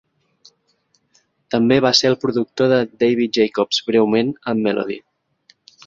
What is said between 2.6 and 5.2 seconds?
de David Jacobs breument amb Melody.